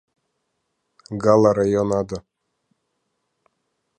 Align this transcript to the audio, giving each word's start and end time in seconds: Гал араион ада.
Гал 1.23 1.41
араион 1.49 1.89
ада. 1.99 2.19